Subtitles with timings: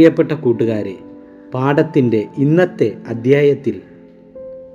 [0.00, 0.94] പ്രിയപ്പെട്ട കൂട്ടുകാരെ
[1.54, 3.80] പാഠത്തിന്റെ ഇന്നത്തെ അധ്യായത്തിൽ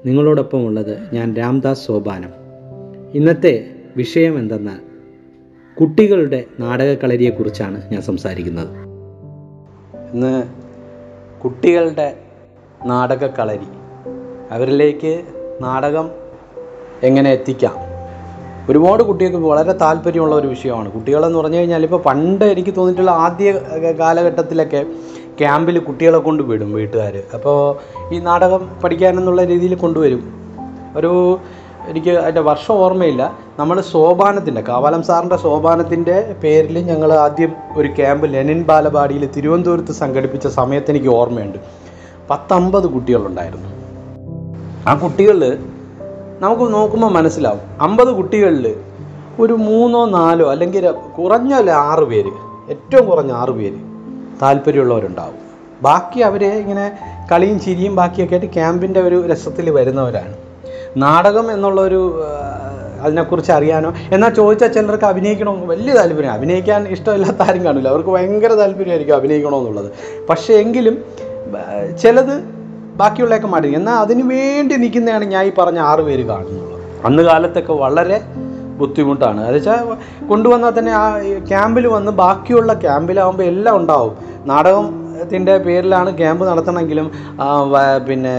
[0.06, 2.30] നിങ്ങളോടൊപ്പം ഉള്ളത് ഞാൻ രാംദാസ് സോപാനം.
[3.14, 4.80] ഇന്നത്തെ വിഷയം എന്തെന്നാൽ
[5.80, 8.68] കുട്ടികളുടെ നാടകക്കളരിയെക്കുറിച്ചാണ് ഞാൻ സംസാരിക്കുന്നത്.
[10.14, 10.44] ഇന്ന്
[11.44, 12.20] കുട്ടികളുടെ
[12.86, 13.72] നാടകക്കളരി
[14.52, 15.24] അവരിലേക്ക്
[15.62, 16.10] നാടകം
[17.04, 17.85] എങ്ങനെ എത്തിക്കാം?
[18.70, 20.92] ഒരുപാട് കുട്ടികൾക്ക് വളരെ താല്പര്യമുള്ള ഒരു വിഷയമാണ്.
[20.92, 23.52] കുട്ടികളെന്ന് പറഞ്ഞു കഴിഞ്ഞാൽ ഇപ്പോൾ പണ്ട് എനിക്ക് തോന്നിയിട്ടുള്ള ആദ്യ
[24.00, 24.86] കാലഘട്ടത്തിലൊക്കെ
[25.40, 27.78] ക്യാമ്പിൽ കുട്ടികളെ കൊണ്ട് വിടും വീട്ടുകാർ അപ്പോൾ
[28.14, 30.22] ഈ നാടകം പഠിക്കാനെന്നുള്ള രീതിയിൽ കൊണ്ടുവരും.
[30.98, 31.40] ഒരു
[31.88, 33.38] എനിക്ക് അതിന്റെ വർഷം ഓർമ്മയില്ല.
[33.60, 40.92] നമ്മൾ സോപാനത്തിന്റെ കാവാലം സാറിന്റെ സോപാനത്തിന്റെ പേരിൽ ഞങ്ങൾ ആദ്യം ഒരു ക്യാമ്പ് ലെനിൻ ബാലപാടിയിൽ തിരുവനന്തപുരത്ത് സംഘടിപ്പിച്ച സമയത്ത്
[40.92, 41.58] എനിക്ക് ഓർമ്മയുണ്ട്.
[42.30, 43.70] പത്തമ്പത് കുട്ടികളുണ്ടായിരുന്നു.
[44.90, 45.58] ആ കുട്ടികളിൽ
[46.42, 47.62] നമുക്ക് നോക്കുമ്പോൾ മനസ്സിലാവും.
[47.82, 48.76] അമ്പത് കുട്ടികളിൽ
[49.40, 52.32] ഒരു മൂന്നോ നാലോ അല്ലെങ്കിൽ കുറഞ്ഞ ആറ് പേര്.
[52.70, 53.78] ഏറ്റവും കുറഞ്ഞ ആറ് പേര്
[54.42, 55.36] താല്പര്യമുള്ളവരുണ്ടാവും.
[55.82, 56.98] ബാക്കി അവർ ഇങ്ങനെ
[57.32, 60.34] കളിയും ചിരിയും ബാക്കിയൊക്കെ ആയിട്ട് ക്യാമ്പിന്റെ ഒരു രസത്തിൽ വരുന്നവരാണ്.
[60.98, 62.24] നാടകം എന്നുള്ളൊരു
[63.02, 63.94] അതിനെക്കുറിച്ച് അറിയാനോ?
[64.12, 67.90] എന്നാൽ ചോദിച്ചാൽ ചിലർക്ക് അഭിനയിക്കണമെന്ന് വലിയ താല്പര്യം അഭിനയിക്കാൻ ഇഷ്ടമില്ലാത്ത ആരും കാണില്ല.
[67.90, 69.92] അവർക്ക് ഭയങ്കര താല്പര്യമായിരിക്കും അഭിനയിക്കണമെന്നുള്ളത്
[70.30, 70.98] പക്ഷേ എങ്കിലും
[72.02, 72.55] ചിലത്
[73.02, 73.70] ബാക്കിയുള്ളതൊക്കെ മാറ്റി.
[73.80, 78.18] എന്നാൽ അതിനു വേണ്ടി നിൽക്കുന്നതാണ് ഞാൻ ഈ പറഞ്ഞ ആറ് പേര് കാണുന്നുള്ളത് അന്ന് കാലത്തൊക്കെ വളരെ
[78.82, 79.42] ബുദ്ധിമുട്ടാണ്.
[79.48, 79.80] അത് വെച്ചാൽ
[80.30, 81.06] കൊണ്ടുവന്നാൽ തന്നെ ആ
[81.52, 84.14] ക്യാമ്പിൽ വന്ന് ബാക്കിയുള്ള ക്യാമ്പിലാവുമ്പോൾ എല്ലാം ഉണ്ടാവും.
[84.52, 84.86] നാടകം
[85.30, 87.06] ത്തിന്റെ പേരിലാണ് ക്യാമ്പ് നടത്തണമെങ്കിലും
[88.08, 88.34] പിന്നെ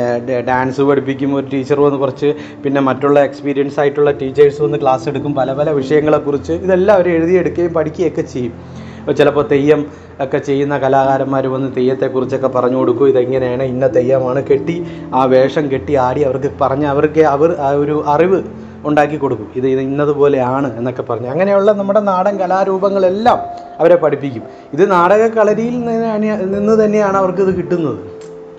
[0.49, 2.29] ഡാൻസ് പഠിപ്പിക്കും ഒരു ടീച്ചർ വന്ന് കുറച്ച്
[2.65, 8.25] പിന്നെ മറ്റുള്ള എക്സ്പീരിയൻസ് ആയിട്ടുള്ള ടീച്ചേഴ്സ് വന്ന് ക്ലാസ് എടുക്കും പല പല വിഷയങ്ങളെക്കുറിച്ച് ഇതെല്ലാം അവർ എഴുതിയെടുക്കുകയും പഠിക്കുകയൊക്കെ
[8.35, 8.55] ചെയ്യും.
[9.13, 9.87] ചിലപ്പോൾ തെയ്യം
[10.21, 13.09] ഒക്കെ ചെയ്യുന്ന കലാകാരന്മാർ വന്ന് തെയ്യത്തെക്കുറിച്ചൊക്കെ പറഞ്ഞു കൊടുക്കും.
[13.09, 18.43] ഇതെങ്ങനെയാണ് ഇന്ന തെയ്യമാണ് കെട്ടി ആ വേഷം കെട്ടി ആടി അവർക്ക് പറഞ്ഞ് അവർക്ക് അവർ ആ ഒരു അറിവ്
[18.85, 19.49] ഉണ്ടാക്കി കൊടുക്കും.
[19.57, 23.39] ഇത് ഇത് ഇന്നതുപോലെയാണ് എന്നൊക്കെ പറഞ്ഞ് അങ്ങനെയുള്ള നമ്മുടെ നാടൻ കലാരൂപങ്ങളെല്ലാം
[23.81, 24.43] അവരെ പഠിപ്പിക്കും.
[24.73, 25.79] ഇത് നാടക കളരിയിൽ
[26.55, 27.99] നിന്ന് തന്നെയാണ് അവർക്ക് ഇത് കിട്ടുന്നത്.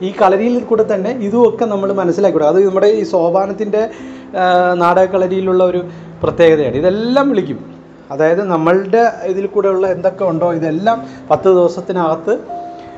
[0.01, 3.89] ഈ കളരിയിൽ കൂടെ തന്നെ ഇതുമൊക്കെ നമ്മൾ മനസ്സിലാക്കി അത് നമ്മുടെ ഈ സോപാനത്തിന്റെ
[4.73, 5.83] നാടക കളരിയിലുള്ള ഒരു
[6.23, 6.75] പ്രത്യേകതയാണ്.
[6.75, 7.76] ഇതെല്ലാം വിളിക്കും.
[8.11, 12.39] അതായത് നമ്മളുടെ ഇതിൽ കൂടെയുള്ള എന്തൊക്കെ ഉണ്ടോ ഇതെല്ലാം പത്ത് ദിവസത്തിനകത്ത്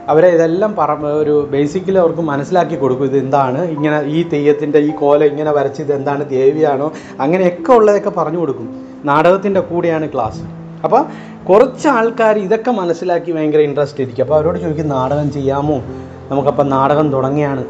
[0.08, 5.24] അവരെ ഇതെല്ലാം പറ ഒരു ബേസിക്കലി അവർക്ക് മനസ്സിലാക്കി കൊടുക്കും ഇത് എന്താണ് ഇങ്ങനെ ഈ തെയ്യത്തിന്റെ ഈ കോല
[5.24, 8.86] ഇങ്ങനെ വരച്ച് ഇത് എന്താണ് ദേവിയാണോ അങ്ങനെയൊക്കെ ഉള്ളതൊക്കെ പറഞ്ഞു കൊടുക്കും.
[9.06, 10.42] നാടകത്തിന്റെ കൂടെയാണ് ക്ലാസ്
[10.84, 11.06] അപ്പോൾ
[11.46, 15.84] കുറച്ച് ആൾക്കാർ ഇതൊക്കെ മനസ്സിലാക്കി ഭയങ്കര ഇൻട്രസ്റ്റ് ഇരിക്കും അപ്പോൾ അവരോട് ചോദിക്കും നാടകം ചെയ്യാമോ?
[16.31, 17.66] നമുക്കപ്പം നാടകം തുടങ്ങിയാണ്.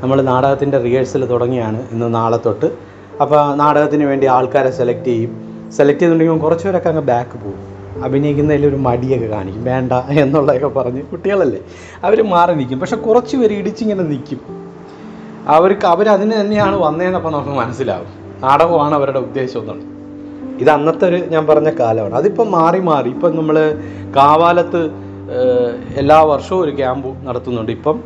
[0.00, 2.66] നമ്മൾ നാടകത്തിന്റെ റിഹേഴ്സൽ തുടങ്ങിയാണ് ഇന്ന് നാളെ തൊട്ട്.
[3.20, 5.45] അപ്പോൾ നാടകത്തിന് വേണ്ടി ആൾക്കാരെ സെലക്ട് ചെയ്യും.
[5.72, 7.76] സെലക്ട് ചെയ്തിട്ടുണ്ടെങ്കിൽ കുറച്ച് പേരൊക്കെ അങ്ങ് ബാക്ക് പോകും.
[8.04, 9.64] അഭിനയിക്കുന്നതിൽ ഒരു മടിയൊക്കെ കാണിക്കും.
[9.64, 11.60] വേണ്ട എന്നുള്ളതൊക്കെ പറഞ്ഞ് കുട്ടികളല്ലേ
[12.04, 12.80] അവർ മാറി നിൽക്കും.
[12.80, 14.40] പക്ഷെ കുറച്ച് പേര് ഇടിച്ചിങ്ങനെ നിൽക്കും.
[15.48, 18.08] അവർക്ക് അവരതിന് തന്നെയാണ് വന്നതെന്നപ്പോൾ നമുക്ക് മനസ്സിലാവും.
[18.40, 19.86] നാടകമാണ് അവരുടെ ഉദ്ദേശം എന്നുള്ളത്.
[20.60, 22.14] ഇത് അന്നത്തെ ഒരു ഞാൻ പറഞ്ഞ കാലമാണ്.
[22.14, 23.08] അതിപ്പം മാറി മാറി.
[23.08, 23.56] ഇപ്പം നമ്മൾ
[24.16, 24.90] കാവാലത്ത്
[25.96, 27.72] എല്ലാ വർഷവും ഒരു ക്യാമ്പ് നടത്തുന്നുണ്ട്.
[27.72, 27.96] ഇപ്പം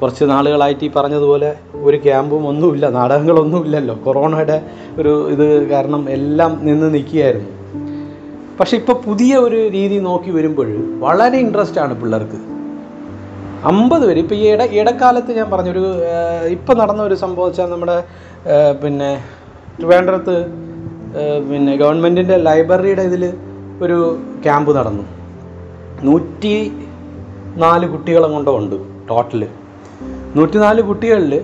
[0.00, 3.94] കുറച്ച് നാളുകളായിട്ട് ഈ പറഞ്ഞതുപോലെ ഒരു ക്യാമ്പും ഒന്നുമില്ല നാടകങ്ങളൊന്നുമില്ലല്ലോ.
[4.04, 4.62] കൊറോണയുടെ
[4.98, 7.50] ഒരു ഇത് കാരണം എല്ലാം നിന്ന് നിൽക്കുകയായിരുന്നു.
[8.60, 10.68] പക്ഷെ ഇപ്പോൾ പുതിയ ഒരു രീതി നോക്കി വരുമ്പോൾ
[10.98, 12.40] വളരെ ഇൻട്രസ്റ്റ് ആണ് പിള്ളേർക്ക്.
[13.64, 15.84] അമ്പത് പേര് ഇപ്പോൾ ഈ ഇട ഇടക്കാലത്ത് ഞാൻ പറഞ്ഞൊരു
[16.46, 17.96] ഇപ്പം നടന്ന ഒരു സംഭവം വെച്ചാൽ നമ്മുടെ
[18.82, 19.10] പിന്നെ
[19.78, 20.36] ട്രിവാൻഡ്രത്ത്
[21.50, 23.24] പിന്നെ ഗവൺമെന്റിന്റെ ലൈബ്രറിയുടെ ഇതിൽ
[23.82, 25.04] ഒരു ക്യാമ്പ് നടന്നു.
[26.02, 26.54] നൂറ്റി
[27.56, 28.76] നാല് കുട്ടികളെ കൊണ്ടോ ഉണ്ട്
[29.10, 29.42] ടോട്ടൽ
[30.36, 31.34] നൂറ്റിനാല് കുട്ടികളിൽ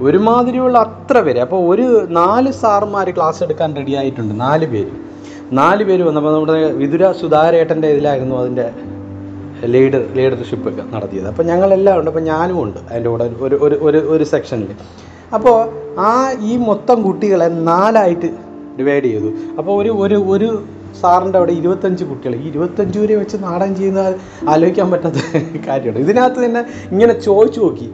[0.00, 1.38] ഒരുമാതിരിയുള്ള അത്ര പേര്.
[1.38, 4.92] അപ്പോൾ ഒരു നാല് സാറുമാർ ക്ലാസ് എടുക്കാൻ റെഡി ആയിട്ടുണ്ട് നാല് പേര്.
[5.52, 8.66] നാല് പേര് വന്നപ്പോൾ നമ്മുടെ വിതുര സുധാരേട്ടന്റെ ഇതിലായിരുന്നു അതിന്റെ
[9.66, 11.26] ലീഡർ ലീഡർഷിപ്പ് ഒക്കെ നടത്തിയത്.
[11.26, 14.70] അപ്പോൾ ഞങ്ങളെല്ലാം ഉണ്ട് അപ്പോൾ ഞാനും ഉണ്ട് അതിന്റെ കൂടെ ഒരു ഒരു ഒരു ഒരു സെക്ഷനിൽ
[15.34, 15.56] അപ്പോൾ
[16.00, 18.28] ആ ഈ മൊത്തം കുട്ടികളെ നാലായിട്ട്
[18.78, 19.30] ഡിവൈഡ് ചെയ്തു.
[19.58, 20.50] അപ്പോൾ ഒരു ഒരു ഒരു
[21.00, 22.34] സാറിന്റെ അവിടെ ഇരുപത്തഞ്ച് കുട്ടികൾ.
[22.34, 24.14] ഈ ഇരുപത്തഞ്ച് പേരെ വെച്ച് നാടകം ചെയ്യുന്ന
[24.48, 25.14] ആലോചിക്കാൻ പറ്റാത്ത
[25.68, 25.98] കാര്യമാണ്.
[25.98, 27.90] ഇതിനകത്ത് തന്നെ ഇങ്ങനെ ചോദിച്ചു നോക്കി.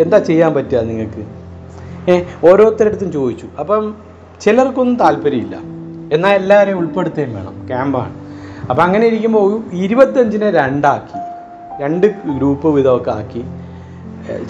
[0.00, 1.24] എന്താ ചെയ്യാൻ പറ്റുക നിങ്ങൾക്ക്?
[2.10, 3.46] ഏ ഓരോരുത്തരടുത്തും ചോദിച്ചു.
[3.60, 3.94] അപ്പം
[4.40, 5.56] ചിലർക്കൊന്നും താല്പര്യമില്ല.
[6.12, 7.66] എന്നാൽ എല്ലാവരെയും ഉൾപ്പെടുത്തുകയും വേണം.
[7.66, 8.14] ക്യാമ്പാണ്.
[8.70, 11.18] അപ്പം അങ്ങനെ ഇരിക്കുമ്പോൾ ഇരുപത്തഞ്ചിനെ രണ്ടാക്കി.
[11.82, 13.44] രണ്ട് ഗ്രൂപ്പ് വിധമൊക്കെ ആക്കി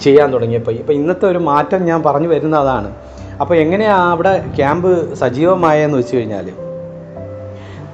[0.01, 2.95] ചെയ്യാൻ തുടങ്ങിയപ്പോൾ ഇപ്പം ഇന്നത്തെ ഒരു മാറ്റം ഞാൻ പറഞ്ഞു വരുന്ന അതാണ്
[3.41, 6.66] അപ്പോൾ എങ്ങനെയാണ് അവിടെ ക്യാമ്പ് സജീവമായെന്ന് വെച്ച് കഴിഞ്ഞാൽ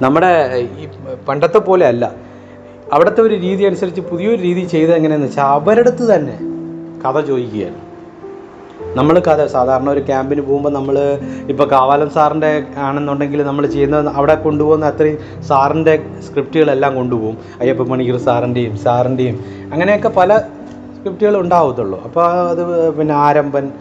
[0.02, 0.88] നമ്മുടെ ഈ
[1.28, 2.12] പണ്ടത്തെ പോലെ അല്ല.
[2.92, 6.38] അവിടുത്തെ ഒരു രീതി അനുസരിച്ച് പുതിയൊരു രീതി ചെയ്തത് എങ്ങനെയാണെന്ന് വെച്ചാൽ അവരുടെ അടുത്ത് തന്നെ
[7.02, 7.74] കഥ ചോദിക്കുകയാണ്.
[8.96, 11.18] നമ്മൾ കഥ സാധാരണ ഒരു ക്യാമ്പിന് പോകുമ്പോൾ നമ്മൾ
[11.48, 17.38] ഇപ്പോൾ കാവാലം സാറിന്റെ ആണെന്നുണ്ടെങ്കിൽ നമ്മൾ ചെയ്യുന്നത് അവിടെ കൊണ്ടുപോകുന്ന അത്രയും സാറിന്റെ സ്ക്രിപ്റ്റുകളെല്ലാം കൊണ്ടുപോകും.
[17.60, 20.38] അയ്യപ്പ മണിക്കർ സാറിന്റെയും സാറിന്റെയും അങ്ങനെയൊക്കെ പല
[20.96, 22.02] സ്ക്രിപ്റ്റുകൾ ഉണ്ടാവത്തുള്ളൂ.
[22.02, 23.72] അപ്പോൾ അത് പിന്നെ ആരംഭൻ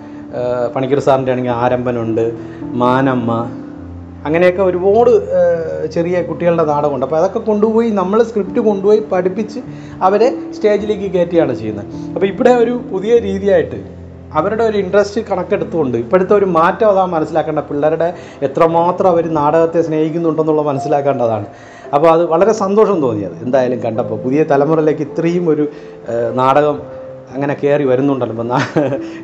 [0.75, 2.31] പണിക്കർ സാറിന്റെ ആണെങ്കിൽ ആരംഭനുണ്ട്
[2.61, 3.51] മാനമ്മ
[4.25, 5.11] അങ്ങനെയൊക്കെ ഒരുപാട്
[5.95, 7.05] ചെറിയ കുട്ടികളുടെ നാടകമുണ്ട്.
[7.07, 9.59] അപ്പോൾ അതൊക്കെ കൊണ്ടുപോയി നമ്മൾ സ്ക്രിപ്റ്റ് കൊണ്ടുപോയി പഠിപ്പിച്ച്
[10.07, 11.89] അവരെ സ്റ്റേജിലേക്ക് കയറ്റിയാണ് ചെയ്യുന്നത്.
[12.13, 13.79] അപ്പോൾ ഇവിടെ ഒരു പുതിയ രീതിയായിട്ട്
[14.39, 18.07] അവരുടെ ഒരു ഇൻട്രസ്റ്റ് കണക്കെടുത്തുകൊണ്ട് ഇപ്പോഴത്തെ ഒരു മാറ്റം അതാ മനസ്സിലാക്കേണ്ട പിള്ളേരുടെ
[18.47, 21.45] എത്രമാത്രം അവർ നാടകത്തെ സ്നേഹിക്കുന്നുണ്ടെന്നുള്ളത് മനസ്സിലാക്കേണ്ടതാണ്.
[21.95, 23.35] അപ്പോൾ അത് വളരെ സന്തോഷം തോന്നിയത്.
[23.45, 25.65] എന്തായാലും കണ്ടപ്പോൾ പുതിയ തലമുറയിലേക്ക് ഇത്രയും ഒരു
[26.39, 26.79] നാടകം
[27.33, 28.45] അങ്ങനെ കയറി വരുന്നുണ്ടല്ലോ.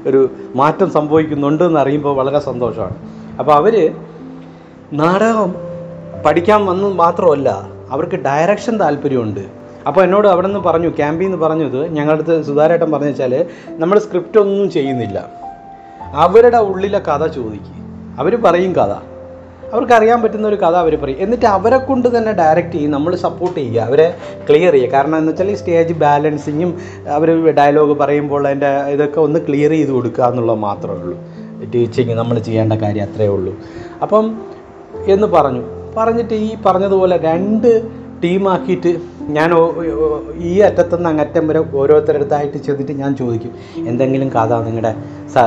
[0.10, 0.22] ഒരു
[0.62, 2.96] മാറ്റം സംഭവിക്കുന്നുണ്ട് എന്ന് അറിയുമ്പോൾ വളരെ സന്തോഷമാണ്.
[3.40, 3.76] അപ്പോൾ അവർ
[4.94, 5.56] നാടകം
[6.26, 7.50] പഠിക്കാൻ വന്നു മാത്രമല്ല
[7.90, 9.40] അവർക്ക് ഡയറക്ഷൻ താല്പര്യമുണ്ട്.
[9.88, 14.40] അപ്പോൾ എന്നോട് അവിടെ നിന്ന് പറഞ്ഞു ക്യാമ്പിൽ നിന്ന് പറഞ്ഞത് ഞങ്ങളുടെ അടുത്ത് സുധാരേട്ടൻ പറഞ്ഞു വെച്ചാൽ നമ്മൾ സ്ക്രിപ്റ്റ്
[14.40, 15.30] ഒന്നും ചെയ്യുന്നില്ല.
[16.14, 17.76] അവരുടെ ഉള്ളിലെ കഥ ചോദിക്കുക
[18.20, 18.94] അവർ പറയും കഥ.
[19.74, 21.18] അവർക്ക് അറിയാൻ പറ്റുന്ന ഒരു കഥ അവർ പറയും.
[21.20, 24.16] എന്നിട്ട് അവരെ കൊണ്ട് തന്നെ ഡയറക്റ്റ് ചെയ്യും നമ്മൾ സപ്പോർട്ട് ചെയ്യുക അവരെ
[24.50, 24.92] ക്ലിയർ ചെയ്യുക.
[24.92, 26.78] കാരണം എന്ന് വെച്ചാൽ ഈ സ്റ്റേജ് ബാലൻസിങ്ങും
[27.10, 31.18] അവർ ഡയലോഗ് പറയുമ്പോൾ അതിന്റെ ഇതൊക്കെ ഒന്ന് ക്ലിയർ ചെയ്ത് കൊടുക്കുക എന്നുള്ളത് മാത്രമേ ഉള്ളൂ.
[31.74, 33.56] ടീച്ചിങ് നമ്മൾ ചെയ്യേണ്ട കാര്യം അത്രയേ ഉള്ളൂ.
[34.02, 34.42] അപ്പം
[35.08, 35.64] എന്ന് പറഞ്ഞു.
[35.98, 39.54] പറഞ്ഞിട്ട് ഈ പറഞ്ഞതുപോലെ രണ്ട് ടീമാക്കിയിട്ട് ഞാൻ
[40.38, 43.52] ഈ അറ്റത്തുനിന്ന് അങ്ങറ്റം വരെ ഓരോരുത്തരടുത്തായിട്ട് ചെന്നിട്ട് ഞാൻ ചോദിക്കും
[43.88, 44.96] എന്തെങ്കിലും കഥ നിങ്ങളുടെ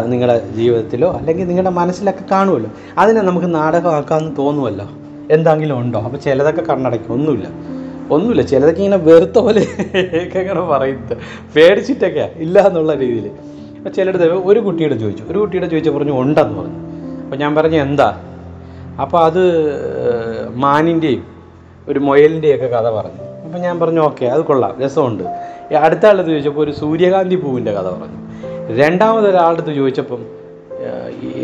[0.07, 2.71] നിങ്ങളുടെ ജീവിതത്തിലോ അല്ലെങ്കിൽ നിങ്ങളുടെ മനസ്സിലൊക്കെ കാണുമല്ലോ?
[2.99, 4.89] അതിനെ നമുക്ക് നാടകമാക്കാമെന്ന് തോന്നുമല്ലോ?
[5.31, 6.01] എന്തെങ്കിലും ഉണ്ടോ?
[6.01, 7.15] അപ്പോൾ ചിലതൊക്കെ കണ്ണടയ്ക്കും.
[7.15, 7.49] ഒന്നുമില്ല.
[8.11, 8.43] ഒന്നുമില്ല.
[8.43, 9.61] ചിലതൊക്കെ ഇങ്ങനെ വെറുത്ത പോലെ
[10.41, 11.19] ഇങ്ങനെ പറയുന്നത്?
[11.57, 13.31] പേടിച്ചിട്ടൊക്കെ ഇല്ല എന്നുള്ള രീതിയിൽ.
[13.77, 15.25] അപ്പോൾ ചിലടത്ത് ഒരു കുട്ടിയുടെ ചോദിച്ചു.
[15.29, 16.79] ഒരു കുട്ടിയുടെ ചോദിച്ചു പറഞ്ഞു ഉണ്ടെന്ന് പറഞ്ഞു.
[17.25, 18.21] അപ്പോൾ ഞാൻ പറഞ്ഞു എന്താ?
[19.01, 19.45] അപ്പോൾ അത്
[20.57, 21.25] മാനിന്റെയും
[21.89, 23.23] ഒരു മുയലിന്റെയും ഒക്കെ കഥ പറഞ്ഞു.
[23.45, 25.25] അപ്പം ഞാൻ പറഞ്ഞു ഓക്കെ അത് കൊള്ളാം രസമുണ്ട്.
[25.75, 28.21] അടുത്ത ആളത് ചോദിച്ചപ്പോൾ ഒരു സൂര്യകാന്തി പൂവിന്റെ കഥ പറഞ്ഞു.
[28.79, 30.23] രണ്ടാമത് ഒരാളടുത്ത് ചോദിച്ചപ്പം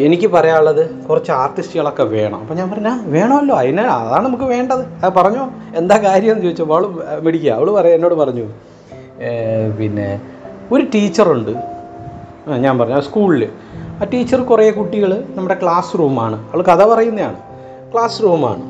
[0.07, 2.41] എനിക്ക് പറയാനുള്ളത് കുറച്ച് ആർട്ടിസ്റ്റുകളൊക്കെ വേണം.
[2.41, 4.81] അപ്പം ഞാൻ പറഞ്ഞാ വേണമല്ലോ അതിന് അതാണ് നമുക്ക് വേണ്ടത്.
[5.05, 6.31] അത് പറഞ്ഞോ എന്താ കാര്യം?
[6.31, 7.53] എന്ന് ചോദിച്ചപ്പോൾ അവൾ മേടിക്കുക.
[7.53, 8.47] അവൾ പറയാം എന്നോട് പറഞ്ഞു
[9.79, 10.21] പിന്നെ
[10.73, 11.53] ഒരു ടീച്ചറുണ്ട്.
[12.65, 13.49] ഞാൻ പറഞ്ഞു സ്കൂളിൽ
[14.01, 17.37] ആ ടീച്ചർ കുറേ കുട്ടികൾ നമ്മുടെ ക്ലാസ് റൂമാണ് അവൾ കഥ പറയുന്നതാണ്.
[17.93, 18.63] ക്ലാസ് റൂമാണ്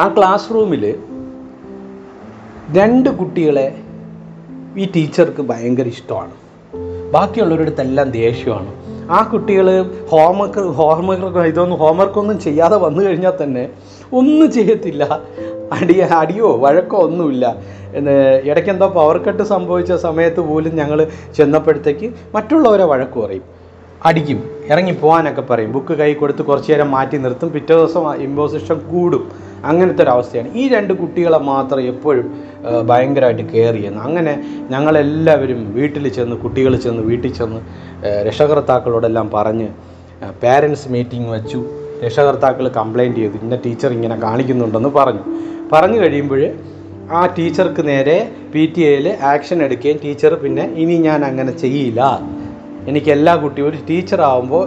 [0.00, 0.94] ആ ക്ലാസ് റൂമിൽ
[2.72, 3.76] രണ്ട് കുട്ടികളെ
[4.76, 6.30] ഈ ടീച്ചർക്ക് ഭയങ്കര ഇഷ്ടമാണ്.
[7.12, 8.74] ബാക്കിയുള്ളവരടുത്തെല്ലാം ദേഷ്യമാണ്.
[9.10, 13.68] ആ കുട്ടികൾ ഹോംവർക്ക് ഹോംവർക്ക് ഇതൊന്നും ഹോംവർക്കൊന്നും ചെയ്യാതെ വന്നു കഴിഞ്ഞാൽ തന്നെ
[14.12, 15.20] ഒന്നും ചെയ്യത്തില്ല.
[15.72, 17.56] അടി അടിയോ വഴക്കോ ഒന്നുമില്ല.
[18.42, 23.59] ഇടയ്ക്ക് എന്തോ പവർ കട്ട് സംഭവിച്ച സമയത്ത് പോലും ഞങ്ങൾ ചെന്നപ്പോഴത്തേക്ക് മറ്റുള്ളവരെ വഴക്ക് പറയും.
[24.08, 24.38] അടിക്കും.
[24.70, 25.72] ഇറങ്ങി പോകാനൊക്കെ പറയും.
[25.72, 27.48] ബുക്ക് കൈ കൊടുത്ത് കുറച്ച് നേരം മാറ്റി നിർത്തും.
[27.52, 29.24] പിറ്റേ ദിവസം ഇമ്പോസിഷൻ കൂടും.
[29.64, 30.48] അങ്ങനത്തെ ഒരു അവസ്ഥയാണ്.
[30.60, 32.26] ഈ രണ്ട് കുട്ടികളെ മാത്രം എപ്പോഴും
[32.90, 34.00] ഭയങ്കരമായിട്ട് കെയർ ചെയ്യുന്നു.
[34.00, 34.32] അങ്ങനെ
[34.70, 37.60] ഞങ്ങളെല്ലാവരും വീട്ടിൽ ചെന്ന് കുട്ടികൾ ചെന്ന് വീട്ടിൽ ചെന്ന്
[38.26, 39.68] രക്ഷകർത്താക്കളോടെല്ലാം പറഞ്ഞ്
[40.42, 41.60] പാരൻസ് മീറ്റിംഗ് വെച്ചു.
[42.04, 43.36] രക്ഷകർത്താക്കൾ കംപ്ലൈന്റ് ചെയ്തു.
[43.42, 45.24] ഇന്ന ടീച്ചർ ഇങ്ങനെ കാണിക്കുന്നുണ്ടെന്ന് പറഞ്ഞു.
[45.72, 46.42] പറഞ്ഞു കഴിയുമ്പോൾ
[47.10, 48.16] ആ ടീച്ചർക്ക് നേരെ
[48.52, 52.00] പി ടി എയിൽ ആക്ഷൻ എടുക്കുകയും ടീച്ചർ പിന്നെ ഇനി ഞാൻ അങ്ങനെ ചെയ്യില്ല.
[52.88, 54.62] എനിക്ക് എല്ലാ കുട്ടിയും ഒരു ടീച്ചറാവുമ്പോൾ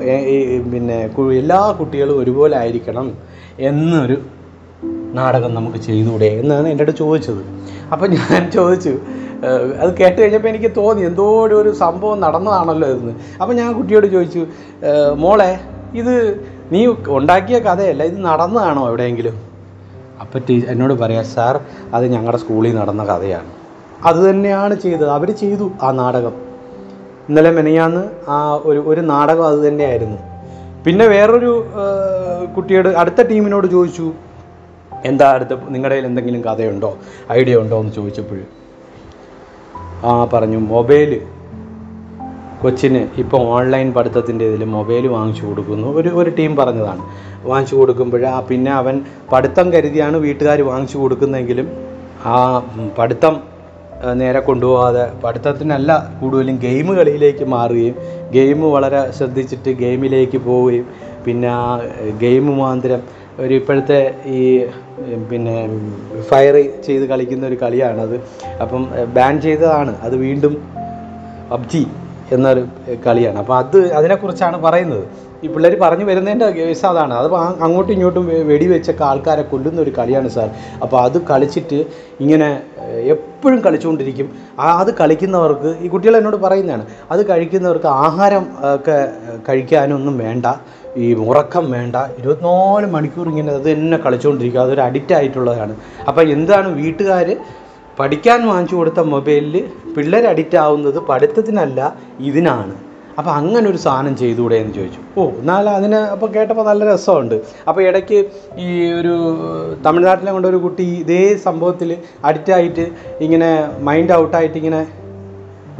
[0.73, 0.97] പിന്നെ
[1.37, 3.17] എല്ലാ കുട്ടികളും ഒരുപോലെ ആയിരിക്കണം
[3.59, 4.17] എന്നൊരു
[5.13, 7.41] നാടകം നമുക്ക് ചെയ്തുകൂടെ എന്നാണ് എന്റെ അടുത്ത് ചോദിച്ചത്.
[7.91, 8.93] അപ്പം ഞാൻ ചോദിച്ചു
[9.79, 14.45] അത് കേട്ട് കഴിഞ്ഞപ്പോൾ എനിക്ക് തോന്നി എന്തോ ഒരു സംഭവം നടന്നതാണല്ലോ എന്ന് അപ്പം ഞാൻ കുട്ടിയോട് ചോദിച്ചു
[15.17, 15.59] മോളെ
[15.93, 16.13] ഇത്
[16.71, 19.35] നീ ഉണ്ടാക്കിയ കഥയല്ല ഇത് നടന്നതാണോ എവിടെയെങ്കിലും?
[20.21, 21.59] അപ്പോൾ ടീ എന്നോട് പറയാം സാർ
[21.93, 23.51] അത് ഞങ്ങളുടെ സ്കൂളിൽ നടന്ന കഥയാണ്.
[24.05, 25.09] അത് തന്നെയാണ് ചെയ്തത്.
[25.09, 26.52] അവർ ചെയ്തു ആ നാടകം.
[27.29, 30.17] ഇന്നലെ മെനയാന്ന് ആ ഒരു ഒരു നാടകം അത് തന്നെയായിരുന്നു.
[30.85, 31.65] പിന്നെ വേറൊരു
[32.55, 34.11] കുട്ടിയോട് അടുത്ത ടീമിനോട് ചോദിച്ചു
[35.05, 36.97] എന്താ അടുത്ത നിങ്ങളുടെ കയ്യിൽ എന്തെങ്കിലും കഥയുണ്ടോ?
[37.31, 37.79] ഐഡിയ ഉണ്ടോ?
[37.79, 38.41] എന്ന് ചോദിച്ചപ്പോൾ
[40.05, 41.21] ആ പറഞ്ഞു മൊബൈൽ.
[42.61, 45.87] കൊച്ചിന് ഇപ്പോൾ ഓൺലൈൻ പഠിത്തത്തിന്റെ ഇതിൽ മൊബൈൽ വാങ്ങിച്ചു കൊടുക്കുന്നു.
[45.87, 47.03] ഒരു ഒരു ടീം പറഞ്ഞതാണ്.
[47.43, 49.01] വാങ്ങിച്ചു കൊടുക്കുമ്പോൾ ആ പിന്നെ അവൻ
[49.31, 51.71] പഠിത്തം കരുതിയാണ് വീട്ടുകാർ വാങ്ങിച്ചു കൊടുക്കുന്നതെങ്കിലും
[52.25, 52.35] ആ
[52.97, 53.52] പഠിത്തം
[54.11, 57.95] നേരെ കൊണ്ടുപോകാതെ പഠിത്തത്തിനല്ല കൂടുതലും ഗെയിം കളിയിലേക്ക് മാറുകയും
[58.31, 60.87] ഗെയിം വളരെ ശ്രദ്ധിച്ചിട്ട് ഗെയിമിലേക്ക് പോവുകയും
[61.25, 61.51] പിന്നെ
[62.17, 63.01] ഗെയിം മുഖാന്തരം
[63.39, 64.65] ഒരു ഇപ്പോഴത്തെ ഈ
[65.29, 65.69] പിന്നെ
[66.29, 66.55] ഫയർ
[66.85, 68.15] ചെയ്ത് കളിക്കുന്ന ഒരു കളിയാണത്.
[68.61, 69.95] അപ്പം ബാൻ ചെയ്തതാണ്.
[70.01, 70.63] അത് വീണ്ടും
[71.51, 71.85] പബ്ജി.
[72.35, 72.63] എന്നൊരു
[73.05, 73.37] കളിയാണ്.
[73.43, 75.05] അപ്പോൾ അത് അതിനെക്കുറിച്ചാണ് പറയുന്നത്.
[75.43, 77.13] ഈ പിള്ളേർ പറഞ്ഞു വരുന്നതിന്റെ കേസ് അതാണ്.
[77.13, 77.27] അത്
[77.65, 80.49] അങ്ങോട്ടും ഇങ്ങോട്ടും വെടിവെച്ചൊക്കെ ആൾക്കാരെ കൊല്ലുന്ന ഒരു കളിയാണ് സാർ.
[80.83, 81.79] അപ്പോൾ അത് കളിച്ചിട്ട്
[82.23, 82.49] ഇങ്ങനെ
[83.15, 84.27] എപ്പോഴും കളിച്ചുകൊണ്ടിരിക്കും.
[84.81, 88.97] അത് കളിക്കുന്നവർക്ക് ഈ കുട്ടികൾ എന്നോട് പറയുന്നതാണ് അത് കഴിക്കുന്നവർക്ക് ആഹാരം ഒക്കെ
[89.49, 90.45] കഴിക്കാനൊന്നും വേണ്ട.
[91.03, 91.95] ഈ ഉറക്കം വേണ്ട.
[92.19, 95.75] ഇരുപത്തിനാല് മണിക്കൂർ ഇങ്ങനെ അത് തന്നെ കളിച്ചുകൊണ്ടിരിക്കുക അതൊരു അഡിക്റ്റ് ആയിട്ടുള്ളതാണ്.
[96.09, 97.29] അപ്പോൾ എന്താണ് വീട്ടുകാർ
[97.99, 99.55] പഠിക്കാൻ വാങ്ങിച്ചു കൊടുത്ത മൊബൈലിൽ
[99.95, 101.79] പിള്ളേർ അഡിക്റ്റ് ആവുന്നത് പഠിത്തത്തിനല്ല
[102.29, 102.75] ഇതിനാണ്.
[103.19, 105.01] അപ്പോൾ അങ്ങനെ ഒരു സാധനം ചെയ്തുകൂടെ എന്ന് ചോദിച്ചു.
[105.19, 107.35] ഓ എന്നാൽ അതിന് അപ്പോൾ കേട്ടപ്പോൾ നല്ല രസമുണ്ട്.
[107.69, 108.19] അപ്പോൾ ഇടയ്ക്ക്
[108.65, 108.67] ഈ
[108.99, 109.13] ഒരു
[109.85, 111.89] തമിഴ്നാട്ടിലെ കൊണ്ട് ഒരു കുട്ടി ഇതേ സംഭവത്തിൽ
[112.29, 112.85] അഡിക്റ്റായിട്ട്
[113.25, 113.49] ഇങ്ങനെ
[113.89, 114.81] മൈൻഡ് ഔട്ടായിട്ട് ഇങ്ങനെ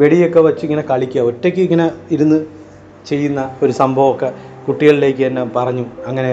[0.02, 1.24] വെടിയൊക്കെ വെച്ച് ഇങ്ങനെ കളിക്കുക.
[1.32, 2.40] ഒറ്റയ്ക്ക് ഇങ്ങനെ ഇരുന്ന്
[3.10, 4.30] ചെയ്യുന്ന ഒരു സംഭവമൊക്കെ
[4.68, 5.86] കുട്ടികളിലേക്ക് തന്നെ പറഞ്ഞു.
[6.10, 6.30] അങ്ങനെ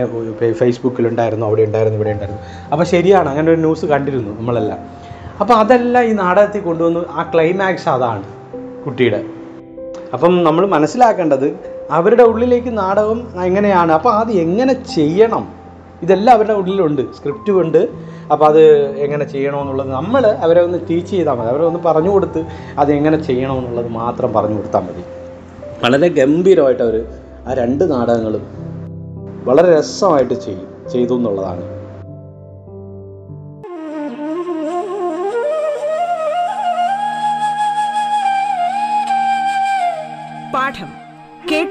[0.61, 2.43] ഫേസ്ബുക്കിലുണ്ടായിരുന്നു അവിടെ ഉണ്ടായിരുന്നു ഇവിടെ ഉണ്ടായിരുന്നു.
[2.73, 4.81] അപ്പോൾ ശരിയാണ് അങ്ങനെ ഒരു ന്യൂസ് കണ്ടിരുന്നു നമ്മളെല്ലാം.
[5.41, 7.01] അപ്പോൾ അതെല്ലാം ഈ നാടകത്തിൽ കൊണ്ടുവന്നു.
[7.11, 8.23] ആ ക്ലൈമാക്സ് അതാണ്
[8.85, 9.25] കുട്ടിയുടെ.
[10.13, 11.59] അപ്പം നമ്മൾ മനസ്സിലാക്കേണ്ടത്
[11.91, 13.93] അവരുടെ ഉള്ളിലേക്ക് നാടകം എങ്ങനെയാണ്?
[13.93, 15.49] അപ്പോൾ അത് എങ്ങനെ ചെയ്യണം?
[16.03, 17.13] ഇതെല്ലാം അവരുടെ ഉള്ളിലുണ്ട്.
[17.13, 17.89] സ്ക്രിപ്റ്റും ഉണ്ട്.
[18.33, 21.49] അപ്പോൾ അത് എങ്ങനെ ചെയ്യണമെന്നുള്ളത് നമ്മൾ അവരെ ഒന്ന് ടീച്ച് ചെയ്താൽ മതി.
[21.49, 22.47] അവരെ ഒന്ന് പറഞ്ഞു കൊടുത്ത്
[22.79, 25.05] അത് എങ്ങനെ ചെയ്യണമെന്നുള്ളത് മാത്രം പറഞ്ഞു കൊടുത്താൽ മതി.
[25.85, 27.07] വളരെ ഗംഭീരമായിട്ട് അവർ
[27.47, 28.43] ആ രണ്ട് നാടകങ്ങളും
[29.45, 31.80] വളരെ രസമായിട്ട് ചെയ്യും ചെയ്തു എന്നുള്ളതാണ്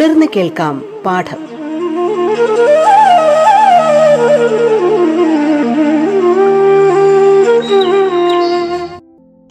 [0.00, 1.38] തുടർന്ന് കേൾക്കാം പാഠം.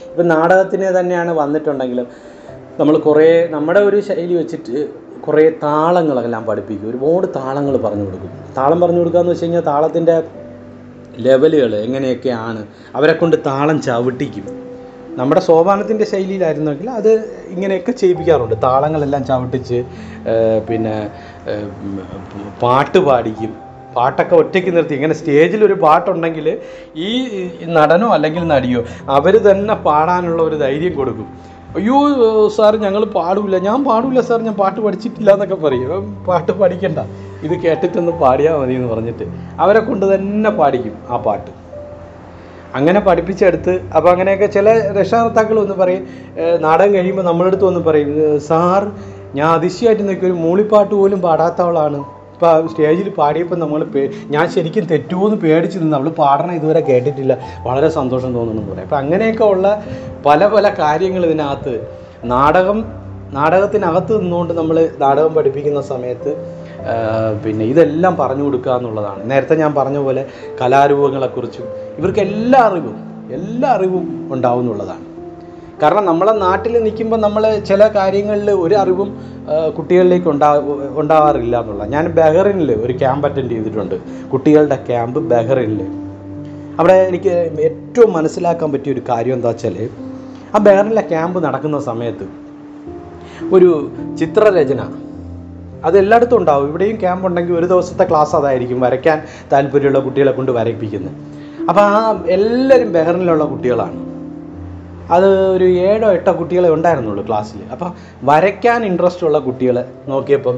[0.09, 2.07] ഇപ്പം നാടകത്തിന് തന്നെയാണ് വന്നിട്ടുണ്ടെങ്കിലും
[2.79, 4.89] നമ്മൾ കുറേ നമ്മുടെ ഒരു ശൈലി വെച്ചിട്ട്
[5.21, 6.89] കുറേ താളങ്ങളെല്ലാം പഠിപ്പിക്കും.
[6.89, 8.29] ഒരുപാട് താളങ്ങൾ പറഞ്ഞു കൊടുക്കും.
[8.57, 10.23] താളം പറഞ്ഞു കൊടുക്കുക എന്ന് വെച്ച് കഴിഞ്ഞാൽ താളത്തിന്റെ
[11.17, 14.66] ലെവലുകൾ എങ്ങനെയൊക്കെയാണ് അവരെ കൊണ്ട് താളം ചവിട്ടിക്കും.
[15.19, 17.11] നമ്മുടെ സോപാനത്തിന്റെ ശൈലിയിലായിരുന്നെങ്കിൽ അത്
[17.53, 18.55] ഇങ്ങനെയൊക്കെ ചെയ്യിപ്പിക്കാറുണ്ട്.
[18.65, 19.79] താളങ്ങളെല്ലാം ചവിട്ടിച്ച്
[20.67, 20.95] പിന്നെ
[22.63, 23.51] പാട്ട് പാടിക്കും.
[23.95, 24.95] പാട്ടൊക്കെ ഒറ്റയ്ക്ക് നിർത്തി.
[24.99, 26.47] ഇങ്ങനെ സ്റ്റേജിൽ ഒരു പാട്ടുണ്ടെങ്കിൽ
[27.07, 27.09] ഈ
[27.77, 28.81] നടനോ അല്ലെങ്കിൽ നടിയോ
[29.17, 31.29] അവർ തന്നെ പാടാനുള്ള ഒരു ധൈര്യം കൊടുക്കും.
[31.77, 31.97] അയ്യോ
[32.57, 34.39] സാർ ഞങ്ങൾ പാടില്ല ഞാൻ പാടില്ല സാർ.
[34.47, 36.05] ഞാൻ പാട്ട് പഠിച്ചിട്ടില്ല എന്നൊക്കെ പറയും.
[36.27, 36.99] പാട്ട് പഠിക്കണ്ട.
[37.45, 39.25] ഇത് കേട്ടിട്ടൊന്ന് പാടിയാൽ മതി എന്ന് പറഞ്ഞിട്ട്
[39.63, 41.49] അവരെ കൊണ്ട് തന്നെ പാടിക്കും ആ പാട്ട്.
[42.77, 46.03] അങ്ങനെ പഠിപ്പിച്ചെടുത്ത് അപ്പോൾ അങ്ങനെയൊക്കെ ചില രക്ഷകർത്താക്കൾ ഒന്ന് പറയും
[46.65, 48.11] നാടകം കഴിയുമ്പോൾ നമ്മളെടുത്ത് ഒന്ന് പറയും
[48.49, 48.83] സാർ
[49.35, 51.99] ഞാൻ അതിശയമായിട്ട് നിൽക്കും ഒരു മൂളിപ്പാട്ട് പോലും പാടാത്തവളാണ്
[52.33, 53.81] ഇപ്പോൾ സ്റ്റേജിൽ പാടിയപ്പോൾ നമ്മൾ
[54.33, 57.33] ഞാൻ ശരിക്കും തെറ്റുമോ എന്ന് പേടിച്ച് നിന്ന് അവൾ പാടണം ഇതുവരെ കേട്ടിട്ടില്ല.
[57.67, 58.85] വളരെ സന്തോഷം തോന്നുന്നു പറയും.
[58.87, 59.67] അപ്പം അങ്ങനെയൊക്കെ ഉള്ള
[60.25, 61.73] പല പല കാര്യങ്ങൾ ഇതിനകത്ത്.
[62.33, 62.79] നാടകം
[63.37, 66.31] നാടകത്തിനകത്ത് നിന്നുകൊണ്ട് നമ്മൾ നാടകം പഠിപ്പിക്കുന്ന സമയത്ത്
[67.43, 69.21] പിന്നെ ഇതെല്ലാം പറഞ്ഞു കൊടുക്കുക എന്നുള്ളതാണ്.
[69.31, 70.23] നേരത്തെ ഞാൻ പറഞ്ഞ പോലെ
[70.61, 71.67] കലാരൂപങ്ങളെക്കുറിച്ചും
[71.99, 72.95] ഇവർക്ക് എല്ലാ അറിവും
[73.37, 75.03] എല്ലാ അറിവും ഉണ്ടാവുന്നുള്ളതാണ്.
[75.81, 79.09] കാരണം നമ്മളെ നാട്ടിൽ നിൽക്കുമ്പോൾ നമ്മൾ ചില കാര്യങ്ങളിൽ ഒരു അറിവും
[79.77, 80.49] കുട്ടികളിലേക്ക് ഉണ്ടാ
[81.01, 83.95] ഉണ്ടാവാറില്ല എന്നുള്ള ഞാൻ ബഹറിനിൽ ഒരു ക്യാമ്പ് അറ്റൻഡ് ചെയ്തിട്ടുണ്ട്.
[84.33, 85.81] കുട്ടികളുടെ ക്യാമ്പ് ബഹറിനിൽ.
[86.79, 87.33] അവിടെ എനിക്ക്
[87.67, 89.77] ഏറ്റവും മനസ്സിലാക്കാൻ പറ്റിയ ഒരു കാര്യം എന്താ വെച്ചാൽ
[90.55, 92.27] ആ ബഹറിനിലെ ക്യാമ്പ് നടക്കുന്ന സമയത്ത്
[93.55, 93.69] ഒരു
[94.19, 94.81] ചിത്രരചന
[95.87, 96.67] അത് എല്ലായിടത്തും ഉണ്ടാവും.
[96.67, 99.17] ഇവിടെയും ക്യാമ്പ് ഉണ്ടെങ്കിൽ ഒരു ദിവസത്തെ ക്ലാസ് അതായിരിക്കും വരയ്ക്കാൻ
[99.53, 101.15] താല്പര്യമുള്ള കുട്ടികളെ കൊണ്ട് വരയ്പ്പിക്കുന്നത്.
[101.69, 103.99] അപ്പോൾ ആ എല്ലാവരും ബെഹറിനിലുള്ള കുട്ടികളാണ്.
[105.11, 107.89] അത് ഒരു ഏഴോ എട്ടോ കുട്ടികളെ ഉണ്ടായിരുന്നുള്ളൂ ക്ലാസ്സിൽ അപ്പോൾ
[108.23, 110.57] വരയ്ക്കാൻ ഇൻട്രസ്റ്റ് ഉള്ള കുട്ടികളെ നോക്കിയപ്പം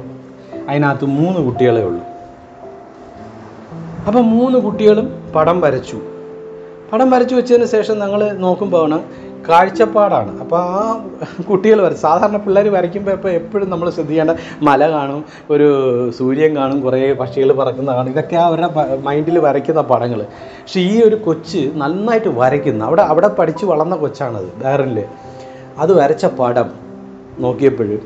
[0.69, 2.03] അതിനകത്ത് മൂന്ന് കുട്ടികളെ ഉള്ളൂ.
[4.07, 5.99] അപ്പം മൂന്ന് കുട്ടികളും പടം വരച്ചു.
[6.93, 8.99] പടം വരച്ചു വെച്ചതിന് ശേഷം ഞങ്ങൾ നോക്കുമ്പോൾ
[9.47, 10.31] കാഴ്ചപ്പാടാണ്.
[10.43, 10.81] അപ്പോൾ ആ
[11.49, 15.67] കുട്ടികൾ വരച്ചു സാധാരണ പിള്ളേർ വരയ്ക്കുമ്പോൾ ഇപ്പോൾ എപ്പോഴും നമ്മൾ ശ്രദ്ധിക്കേണ്ട മല കാണും ഒരു
[16.17, 18.11] സൂര്യൻ കാണും കുറേ പക്ഷികൾ പറക്കുന്ന കാണും.
[18.11, 18.69] ഇതൊക്കെ അവരുടെ
[19.07, 22.83] മൈൻഡിൽ വരയ്ക്കുന്ന പടങ്ങൾ പക്ഷേ ഈ ഒരു കൊച്ച് നന്നായിട്ട് വരയ്ക്കുന്ന.
[22.83, 24.99] അവിടെ അവിടെ പഠിച്ച് വളർന്ന കൊച്ചാണത് ബഹറിനിൽ
[25.79, 26.69] അത് വരച്ച പടം
[27.39, 28.01] നോക്കിയപ്പോഴും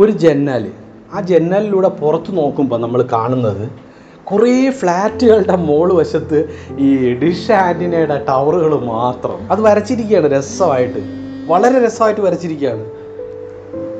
[0.00, 0.64] ഒരു ജന്നൽ
[1.14, 3.64] ആ ജന്നലിലൂടെ പുറത്ത് നോക്കുമ്പോൾ നമ്മൾ കാണുന്നത്
[4.32, 6.48] കുറേ ഫ്ലാറ്റുകളുടെ മോൾ വശത്ത്
[6.78, 9.52] ഈ ഡിഷ് ആന്റിനയുടെ ടവറുകൾ മാത്രം.
[9.52, 10.98] അത് വരച്ചിരിക്കുകയാണ് രസമായിട്ട്.
[11.46, 12.84] വളരെ രസമായിട്ട് വരച്ചിരിക്കുകയാണ്.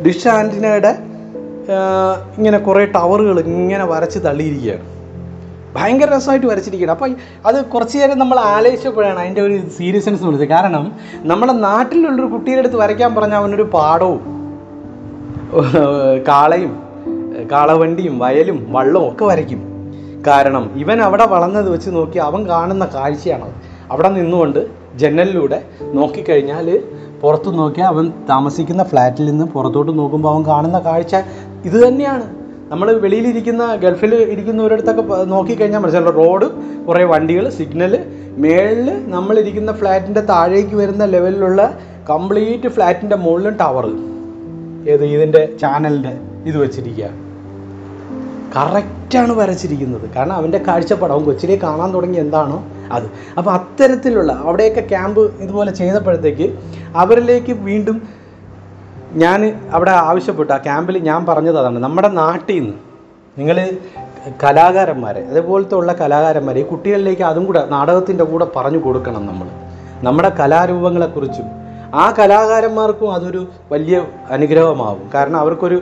[0.07, 0.99] ഡിഷ് ആന്റിനയുടെ
[2.37, 4.93] ഇങ്ങനെ കുറേ ടവറുകൾ ഇങ്ങനെ വരച്ച് തള്ളിയിരിക്കുകയാണ്.
[5.77, 6.91] ഭയങ്കര രസമായിട്ട് വരച്ചിരിക്കുകയാണ്.
[6.91, 7.11] അപ്പോൾ
[7.47, 13.15] അത് കുറച്ച് നേരം നമ്മൾ ആലോചിച്ചപ്പോഴാണ് അതിന്റെ ഒരു സീരിയസ്നെസ് വിളിച്ചത് കാരണം നമ്മുടെ നാട്ടിലുള്ളൊരു കുട്ടിയുടെ അടുത്ത് വരയ്ക്കാൻ
[13.15, 14.21] പറഞ്ഞാൽ അവനൊരു പാടവും
[16.29, 16.83] കാളയും
[17.53, 19.72] കാളവണ്ടിയും വയലും വള്ളവും ഒക്കെ വരയ്ക്കും.
[20.27, 23.55] കാരണം ഇവൻ അവിടെ വളർന്നത് വെച്ച് നോക്കി അവൻ കാണുന്ന കാഴ്ചയാണത്
[23.91, 26.81] അവിടെ നിന്നുകൊണ്ട് ജനലിലൂടെ നോക്കിക്കഴിഞ്ഞാൽ
[27.21, 31.17] പുറത്ത് നോക്കിയാൽ അവൻ താമസിക്കുന്ന ഫ്ലാറ്റിൽ നിന്ന് പുറത്തോട്ട് നോക്കുമ്പോൾ അവൻ കാണുന്ന കാഴ്ച
[31.65, 32.25] ഇത് തന്നെയാണ്.
[32.69, 36.15] നമ്മൾ വെളിയിലിരിക്കുന്ന ഗൾഫിൽ ഇരിക്കുന്നവരടുത്തൊക്കെ നോക്കിക്കഴിഞ്ഞാൽ മനസ്സിലാവും.
[36.15, 36.47] റോഡ്
[36.87, 37.99] കുറേ വണ്ടികൾ സിഗ്നൽ
[38.37, 41.79] മേളിൽ നമ്മളിരിക്കുന്ന ഫ്ലാറ്റിന്റെ താഴേക്ക് വരുന്ന ലെവലിലുള്ള
[42.11, 43.87] കംപ്ലീറ്റ് ഫ്ലാറ്റിന്റെ മുകളിലും ടവർ
[44.89, 47.22] ഏത് ഇതിന്റെ ചാനലിന്റെ ഇത് വെച്ചിരിക്കുക
[48.57, 50.11] കറക്റ്റാണ് വരച്ചിരിക്കുന്നത്.
[50.17, 53.07] കാരണം അവന്റെ കാഴ്ചപ്പാട് അവൻ കൊച്ചിലെ കാണാൻ തുടങ്ങി എന്താണോ അത്.
[53.39, 56.59] അപ്പോൾ അത്തരത്തിലുള്ള അവിടെയൊക്കെ ക്യാമ്പ് ഇതുപോലെ ചെയ്തപ്പോഴത്തേക്ക്
[56.97, 58.03] അവരിലേക്ക് വീണ്ടും
[59.13, 59.41] ഞാൻ
[59.73, 60.53] അവിടെ ആവശ്യപ്പെട്ടു.
[60.53, 61.79] ആ ക്യാമ്പിൽ ഞാൻ പറഞ്ഞത് അതാണ്.
[61.79, 62.75] നമ്മുടെ നാട്ടിൽ നിന്ന്
[63.39, 63.79] നിങ്ങൾ
[64.45, 69.49] കലാകാരന്മാരെ അതേപോലത്തെ ഉള്ള കലാകാരന്മാരെ ഈ കുട്ടികളിലേക്ക് അതും കൂടെ നാടകത്തിന്റെ കൂടെ പറഞ്ഞു കൊടുക്കണം നമ്മൾ.
[70.03, 71.62] നമ്മുടെ കലാരൂപങ്ങളെക്കുറിച്ചും
[71.95, 73.41] ആ കലാകാരന്മാർക്കും അതൊരു
[73.73, 73.97] വലിയ
[74.31, 75.11] അനുഗ്രഹമാവും.
[75.15, 75.79] കാരണം അവർക്കൊരു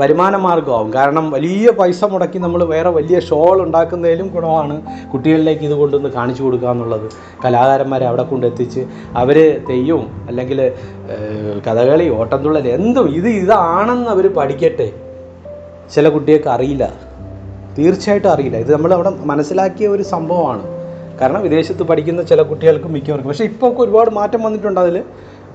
[0.00, 4.76] വരുമാന മാർഗമാവും കാരണം വലിയ പൈസ മുടക്കി നമ്മൾ വേറെ വലിയ ഷോൾ ഉണ്ടാക്കുന്നതിലും ഗുണമാണ്
[5.12, 7.06] കുട്ടികളിലേക്ക് ഇത് കൊണ്ടുവന്ന് കാണിച്ചു കൊടുക്കുക എന്നുള്ളത്.
[7.44, 8.84] കലാകാരന്മാരെ അവിടെ കൊണ്ടെത്തിച്ച്
[9.22, 9.38] അവർ
[9.70, 10.60] തെയ്യവും അല്ലെങ്കിൽ
[11.66, 14.88] കഥകളി ഓട്ടംതുള്ളൽ എന്തും ഇത് ഇതാണെന്ന് അവർ പഠിക്കട്ടെ.
[15.94, 16.84] ചില കുട്ടികൾക്ക് അറിയില്ല.
[17.78, 18.56] തീർച്ചയായിട്ടും അറിയില്ല.
[18.56, 20.64] ഇത് നമ്മൾ അവിടെ മനസ്സിലാക്കിയ ഒരു സംഭവമാണ്.
[21.20, 23.28] കാരണം വിദേശത്ത് പഠിക്കുന്ന ചില കുട്ടികൾക്ക് മിക്കവർക്കും.
[23.28, 24.96] പക്ഷേ ഇപ്പോൾ ഒക്കെ ഒരുപാട് മാറ്റം വന്നിട്ടുണ്ട് അതിൽ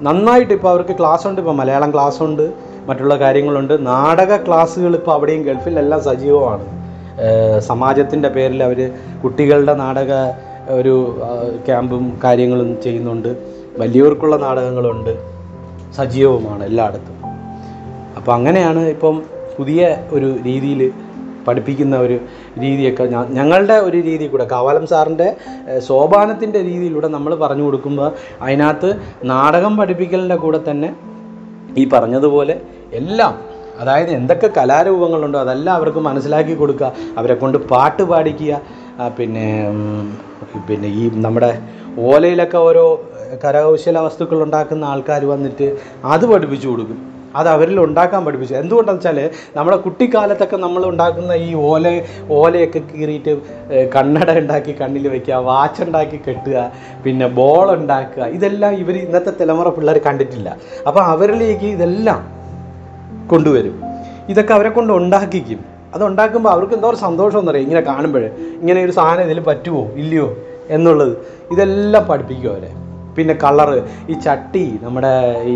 [0.02, 2.54] നന്നായിട്ട് ഇപ്പോൾ അവർക്ക് ക്ലാസ് ഉണ്ട് ഇപ്പോൾ മലയാളം ക്ലാസ് ഉണ്ട്
[2.88, 3.88] മറ്റുള്ള കാര്യങ്ങളുണ്ട്.
[3.88, 6.66] നാടക ക്ലാസ്സുകൾ ഇപ്പോൾ അവിടെയും ഗൾഫിലെല്ലാം സജീവമാണ്.
[7.60, 8.92] സമാജത്തിന്റെ പേരിൽ അവർ
[9.24, 10.14] കുട്ടികളുടെ നാടക
[10.70, 11.22] ഒരു
[11.66, 13.36] ക്യാമ്പും കാര്യങ്ങളും ചെയ്യുന്നുണ്ട്.
[13.80, 15.14] വലിയവർക്കുള്ള നാടകങ്ങളുണ്ട്.
[15.96, 17.18] സജീവമാണ് എല്ലായിടത്തും.
[18.18, 19.24] അപ്പോൾ അങ്ങനെയാണ് ഇപ്പം
[19.58, 20.92] പുതിയ ഒരു രീതിയിൽ
[21.46, 22.20] പഠിപ്പിക്കുന്ന ഒരു
[22.60, 25.36] രീതിയൊക്കെ ഞങ്ങളുടെ ഒരു രീതി കൂടെ കാവാലം സാറിന്റെ
[25.80, 30.92] സോപാനത്തിന്റെ രീതിയിലൂടെ നമ്മൾ പറഞ്ഞു കൊടുക്കുമ്പോൾ അതിനകത്ത് നാടകം പഠിപ്പിക്കലിന്റെ കൂടെ തന്നെ
[31.78, 32.62] ഈ പറഞ്ഞതുപോലെ
[32.94, 33.34] എല്ലാം
[33.80, 38.62] അതായത് എന്തൊക്കെ കലാരൂപങ്ങളുണ്ടോ അതെല്ലാം അവർക്ക് മനസ്സിലാക്കി കൊടുക്കുക അവരെ കൊണ്ട് പാട്ട് പാടിക്കുക
[39.18, 39.46] പിന്നെ
[40.68, 41.52] പിന്നെ ഈ നമ്മുടെ
[42.00, 42.84] ഓലയിലൊക്കെ ഓരോ
[43.44, 47.11] കരകൗശല വസ്തുക്കൾ ഉണ്ടാക്കുന്ന ആൾക്കാർ വന്നിട്ട് അത് പഠിപ്പിച്ചു കൊടുക്കും.
[47.40, 48.56] അത് അവരിൽ ഉണ്ടാക്കാൻ പഠിപ്പിച്ചു.
[48.62, 49.20] എന്തുകൊണ്ടെന്ന് വെച്ചാൽ
[49.58, 51.86] നമ്മുടെ കുട്ടിക്കാലത്തൊക്കെ നമ്മൾ ഉണ്ടാക്കുന്ന ഈ ഓല
[52.40, 53.34] ഓലയൊക്കെ കീറിയിട്ട്
[53.96, 56.58] കണ്ണട ഉണ്ടാക്കി കണ്ണിൽ വയ്ക്കുക വാച്ച് ഉണ്ടാക്കി കെട്ടുക
[57.06, 60.50] പിന്നെ ബോൾ ഉണ്ടാക്കുക ഇതെല്ലാം ഇവർ ഇന്നത്തെ തലമുറ പിള്ളേർ കണ്ടിട്ടില്ല.
[60.88, 62.22] അപ്പോൾ അവരിലേക്ക് ഇതെല്ലാം
[63.34, 63.76] കൊണ്ടുവരും.
[64.32, 65.60] ഇതൊക്കെ അവരെ കൊണ്ട് ഉണ്ടാക്കിക്കും.
[65.96, 68.24] അത് ഉണ്ടാക്കുമ്പോൾ അവർക്ക് എന്തോ ഒരു സന്തോഷം എന്നറിയാം ഇങ്ങനെ കാണുമ്പോൾ
[68.62, 70.28] ഇങ്ങനെ ഒരു സാധനം ഇതിൽ പറ്റുമോ ഇല്ലയോ
[70.76, 71.14] എന്നുള്ളത്
[71.54, 72.72] ഇതെല്ലാം പഠിപ്പിക്കും അവരെ.
[73.16, 73.80] പിന്നെ കളറ്
[74.12, 75.14] ഈ ചട്ടി നമ്മുടെ
[75.54, 75.56] ഈ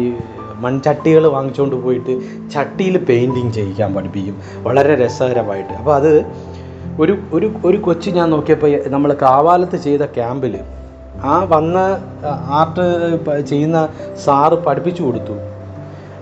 [0.59, 2.21] മൺചട്ടികൾ വാങ്ങിച്ചുകൊണ്ട് പോയിട്ട്
[2.53, 4.37] ചട്ടിയിൽ പെയിന്റിങ് ചെയ്യിക്കാൻ പഠിപ്പിക്കും.
[4.63, 5.73] വളരെ രസകരമായിട്ട്.
[5.73, 6.25] അപ്പോൾ അത്
[6.99, 10.59] ഒരു ഒരു ഒരു കൊച്ചു ഞാൻ നോക്കിയപ്പോൾ നമ്മൾ കാവാലത്ത് ചെയ്ത ക്യാമ്പിൽ
[11.23, 11.77] ആ വന്ന
[12.49, 12.85] ആർട്ട്
[13.43, 13.89] ചെയ്യുന്ന
[14.25, 15.35] സാറ് പഠിപ്പിച്ചു കൊടുത്തു.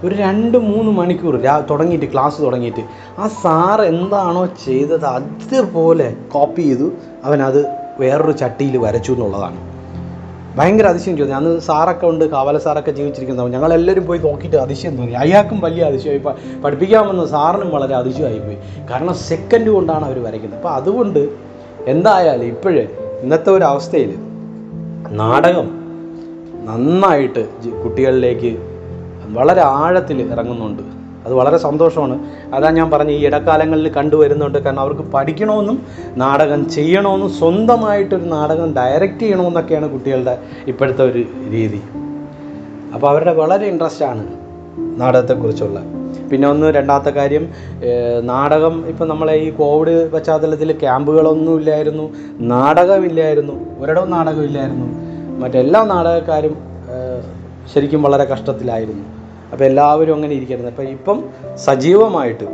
[0.08, 2.84] ഒരു രണ്ട് മൂന്ന് മണിക്കൂർ രാ തുടങ്ങിയിട്ട് ക്ലാസ് തുടങ്ങിയിട്ട്
[3.20, 6.92] ആ സാർ എന്താണോ ചെയ്തത് അതുപോലെ കോപ്പി ചെയ്തു.
[7.24, 7.66] അവനത്
[8.00, 9.73] വേറൊരു ചട്ടിയിൽ വരച്ചു എന്നുള്ളതാണ്.
[10.56, 15.14] ഭയങ്കര അതിശയം ചോദ്യം അന്ന് സാറൊക്കെ ഉണ്ട് കാവല സാറൊക്കെ ജീവിച്ചിരിക്കുന്നതാണ് ഞങ്ങളെല്ലാവരും പോയി നോക്കിയിട്ട് അതിശയം തോന്നി.
[15.14, 16.62] അയാൾക്കും വലിയ അതിശയമായി.
[16.62, 18.58] പഠിപ്പിക്കാൻ വന്ന സാറിനും വളരെ അതിശയമായി പോയി.
[18.92, 20.60] കാരണം സെക്കൻഡ് കൊണ്ടാണ് അവർ വരയ്ക്കുന്നത്.
[20.60, 21.30] അപ്പോൾ അതുകൊണ്ട്
[21.88, 22.88] എന്തായാലും ഇപ്പോഴേ
[23.22, 24.16] ഇന്നത്തെ ഒരു അവസ്ഥയിൽ
[25.10, 25.68] നാടകം
[26.66, 27.48] നന്നായിട്ട്
[27.84, 28.58] കുട്ടികളിലേക്ക്
[29.28, 30.93] വളരെ ആഴത്തിൽ ഇറങ്ങുന്നുണ്ട്.
[31.26, 32.16] അത് വളരെ സന്തോഷമാണ്.
[32.54, 34.58] അതാ ഞാൻ പറഞ്ഞു ഈ ഇടക്കാലങ്ങളിൽ കണ്ടുവരുന്നുണ്ട്.
[34.58, 35.78] കാരണം അവർക്ക് പഠിക്കണമെന്നും
[36.18, 41.82] നാടകം ചെയ്യണമെന്നും സ്വന്തമായിട്ടൊരു നാടകം ഡയറക്റ്റ് ചെയ്യണമെന്നൊക്കെയാണ് കുട്ടികളുടെ ഇപ്പോഴത്തെ ഒരു രീതി.
[42.94, 44.24] അപ്പോൾ അവരുടെ വളരെ ഇൻട്രസ്റ്റ് ആണ്
[45.02, 45.80] നാടകത്തെക്കുറിച്ചുള്ള.
[46.32, 47.44] പിന്നെ ഒന്ന് രണ്ടാമത്തെ കാര്യം
[48.22, 52.06] നാടകം ഇപ്പം നമ്മളെ ഈ കോവിഡ് പശ്ചാത്തലത്തിൽ ക്യാമ്പുകളൊന്നും ഇല്ലായിരുന്നു
[52.52, 54.88] നാടകമില്ലായിരുന്നു ഒരിടവും നാടകമില്ലായിരുന്നു.
[55.40, 56.56] മറ്റെല്ലാ നാടകക്കാരും
[57.74, 59.04] ശരിക്കും വളരെ കഷ്ടത്തിലായിരുന്നു.
[59.54, 60.68] അപ്പോൾ എല്ലാവരും അങ്ങനെ ഇരിക്കരുത്.
[60.68, 61.18] അപ്പം ഇപ്പം
[61.56, 62.48] സജീവമായിട്ട്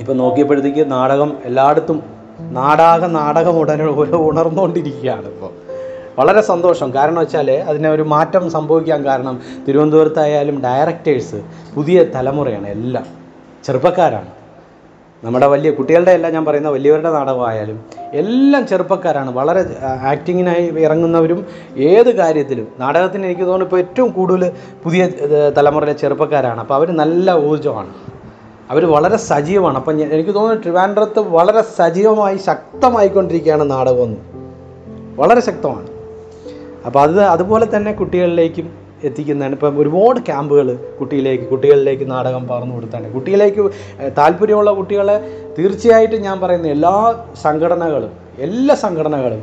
[0.00, 1.98] ഇപ്പം നോക്കിയപ്പോഴത്തേക്ക് നാടകം എല്ലായിടത്തും
[2.58, 3.84] നാടാക നാടകം ഉടനെ
[4.30, 5.52] ഉണർന്നുകൊണ്ടിരിക്കുകയാണ് ഇപ്പോൾ
[6.18, 6.88] വളരെ സന്തോഷം.
[6.94, 11.40] കാരണം വെച്ചാൽ അതിനെ ഒരു മാറ്റം സംഭവിക്കാൻ കാരണം തിരുവനന്തപുരത്തായാലും ഡയറക്ടേഴ്സ്
[11.74, 13.06] പുതിയ തലമുറയാണ് എല്ലാം.
[13.64, 14.30] ചെറുപ്പക്കാരാണ്.
[15.24, 19.30] നമ്മുടെ വലിയ കുട്ടികളുടെ എല്ലാം ഞാൻ പറയുന്ന വലിയവരുടെ നാടകമായാലും എല്ലാം ചെറുപ്പക്കാരാണ്.
[19.30, 22.68] വളരെ ആക്ടിങ്ങിനായി ഇറങ്ങുന്നവരും ഏത് കാര്യത്തിലും.
[22.78, 24.52] നാടകത്തിന് എനിക്ക് തോന്നുന്നു ഇപ്പോൾ ഏറ്റവും കൂടുതൽ
[24.84, 25.08] പുതിയ
[25.58, 26.60] തലമുറയിലെ ചെറുപ്പക്കാരാണ്.
[26.60, 27.94] അപ്പോൾ അവർ നല്ല ഊർജമാണ്.
[28.70, 29.78] അവർ വളരെ സജീവമാണ്.
[29.78, 34.16] അപ്പം എനിക്ക് തോന്നുന്നു ട്രിവാൻഡ്രത്ത് വളരെ സജീവമായി ശക്തമായിക്കൊണ്ടിരിക്കുകയാണ് നാടകമെന്ന്.
[35.20, 35.88] വളരെ ശക്തമാണ്.
[36.86, 39.54] അപ്പോൾ അത് അതുപോലെ തന്നെ കുട്ടികളിലേക്കും എത്തിക്കുന്നതാണ്.
[39.58, 40.68] ഇപ്പം ഒരുപാട് ക്യാമ്പുകൾ
[41.00, 43.12] കുട്ടിയിലേക്ക് കുട്ടികളിലേക്ക് നാടകം പറഞ്ഞു കൊടുത്താണ്.
[43.12, 43.62] കുട്ടിയിലേക്ക്
[44.18, 45.16] താല്പര്യമുള്ള കുട്ടികളെ
[45.58, 46.96] തീർച്ചയായിട്ടും ഞാൻ പറയുന്ന എല്ലാ
[47.42, 48.12] സംഘടനകളും
[48.46, 49.42] എല്ലാ സംഘടനകളും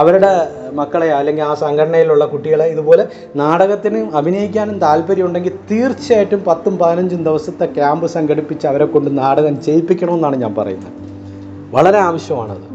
[0.00, 0.30] അവരുടെ
[0.72, 3.04] മക്കളെ അല്ലെങ്കിൽ ആ സംഘടനയിലുള്ള കുട്ടികളെ ഇതുപോലെ
[3.36, 10.92] നാടകത്തിന് അഭിനയിക്കാനും താല്പര്യമുണ്ടെങ്കിൽ തീർച്ചയായിട്ടും പത്തും പതിനഞ്ചും ദിവസത്തെ ക്യാമ്പ് സംഘടിപ്പിച്ച് അവരെ കൊണ്ട് നാടകം ചെയ്യിപ്പിക്കണമെന്നാണ് ഞാൻ പറയുന്നത്.
[11.76, 12.66] വളരെ ആവശ്യമാണത്.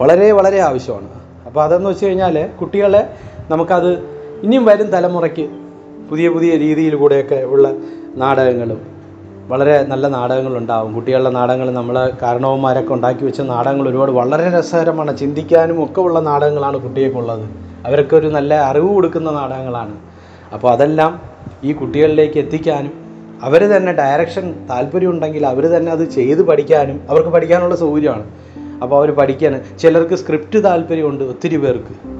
[0.00, 1.08] വളരെ വളരെ ആവശ്യമാണ്
[1.46, 3.02] അപ്പോൾ അതെന്ന് വെച്ച് കഴിഞ്ഞാൽ കുട്ടികളെ
[3.50, 3.90] നമുക്കത്
[4.42, 5.48] ഇനിയും വരും തലമുറയ്ക്ക്
[6.10, 7.74] പുതിയ പുതിയ രീതിയിൽ കൂടെയൊക്കെ ഉള്ള
[8.16, 8.80] നാടകങ്ങളും.
[9.48, 10.94] വളരെ നല്ല നാടകങ്ങളുണ്ടാവും.
[10.94, 15.18] കുട്ടികളുടെ നാടകങ്ങൾ നമ്മൾ കാരണവന്മാരൊക്കെ ഉണ്ടാക്കി വെച്ച നാടകങ്ങൾ ഒരുപാട് വളരെ രസകരമാണ്.
[15.18, 17.48] ചിന്തിക്കാനും ഒക്കെ ഉള്ള നാടകങ്ങളാണ് കുട്ടികൾക്കുള്ളത്.
[17.86, 19.96] അവരൊക്കെ ഒരു നല്ല അറിവ് കൊടുക്കുന്ന നാടകങ്ങളാണ്.
[20.54, 21.20] അപ്പോൾ അതെല്ലാം
[21.64, 22.92] ഈ കുട്ടികളിലേക്ക് എത്തിക്കാനും
[23.42, 28.26] അവർ തന്നെ ഡയറക്ഷൻ താല്പര്യമുണ്ടെങ്കിൽ അവർ തന്നെ അത് ചെയ്ത് പഠിക്കാനും അവർക്ക് പഠിക്കാനുള്ള സൗകര്യമാണ്.
[28.82, 32.17] അപ്പോൾ അവർ പഠിക്കാൻ ചിലർക്ക് സ്ക്രിപ്റ്റ് താല്പര്യമുണ്ട് ഒത്തിരി പേർക്ക്.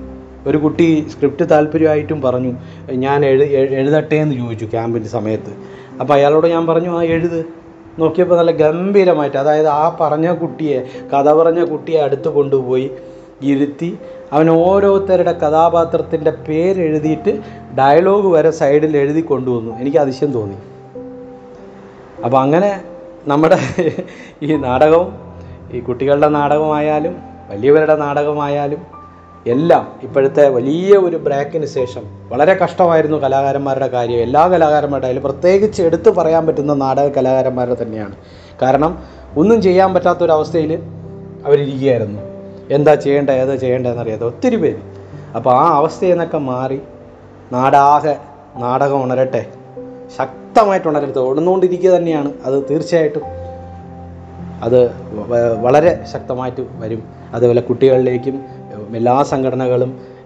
[0.49, 2.53] ഒരു കുട്ടി സ്ക്രിപ്റ്റ് താല്പര്യമായിട്ടും പറഞ്ഞു
[2.93, 5.53] ഞാൻ എഴു എഴു- എഴുതട്ടെ എന്ന് ചോദിച്ചു ക്യാമ്പിന്റെ സമയത്ത്.
[6.01, 7.47] അപ്പോൾ അയാളോട് ഞാൻ പറഞ്ഞു ആ എഴുത്.
[7.99, 10.81] നോക്കിയപ്പോൾ നല്ല ഗംഭീരമായിട്ട് അതായത് ആ പറഞ്ഞ കുട്ടിയെ
[11.15, 12.91] കഥ പറഞ്ഞ കുട്ടിയെ അടുത്ത് കൊണ്ടുപോയി
[13.43, 13.99] ഇരുത്തി
[14.33, 17.31] അവൻ ഓരോരുത്തരുടെ കഥാപാത്രത്തിന്റെ പേരെഴുതിയിട്ട്
[17.79, 19.77] ഡയലോഗ് വരെ സൈഡിൽ എഴുതി കൊണ്ടുവന്നു.
[19.77, 20.57] എനിക്ക് അതിശയം തോന്നി.
[22.25, 22.83] അപ്പോൾ അങ്ങനെ
[23.27, 23.59] നമ്മുടെ
[24.43, 25.13] ഈ നാടകവും
[25.73, 27.17] ഈ കുട്ടികളുടെ നാടകമായാലും
[27.51, 28.98] വലിയവരുടെ നാടകമായാലും
[29.49, 34.21] എല്ലാം ഇപ്പോഴത്തെ വലിയ ഒരു ബ്രേക്കിന് ശേഷം വളരെ കഷ്ടമായിരുന്നു കലാകാരന്മാരുടെ കാര്യം.
[34.21, 38.15] എല്ലാ കലാകാരന്മാരുടെ അതിൽ പ്രത്യേകിച്ച് എടുത്തു പറയാൻ പറ്റുന്ന നാടക കലാകാരന്മാരുടെ തന്നെയാണ്.
[38.63, 38.99] കാരണം
[39.37, 40.73] ഒന്നും ചെയ്യാൻ പറ്റാത്തൊരവസ്ഥയിൽ
[41.47, 42.23] അവരിരിക്കുകയായിരുന്നു.
[42.71, 44.81] എന്താ ചെയ്യേണ്ടത് ഏതാ ചെയ്യേണ്ടതെന്നറിയാതെ ഒത്തിരി പേര്.
[45.37, 46.81] അപ്പോൾ ആ അവസ്ഥയിൽ നിന്നൊക്കെ മാറി
[47.53, 48.17] നാടാകെ
[48.57, 49.47] നാടകം ഉണരട്ടെ
[50.19, 52.33] ശക്തമായിട്ട് ഉണരരുത് ഉണർന്നുകൊണ്ടിരിക്കുക തന്നെയാണ്.
[52.45, 53.23] അത് തീർച്ചയായിട്ടും
[54.63, 54.91] അത്
[55.61, 57.03] വളരെ ശക്തമായിട്ട് വരും.
[57.35, 58.58] അതുപോലെ കുട്ടികളിലേക്കും
[58.97, 60.19] എല്ലാ സംഘടനകളും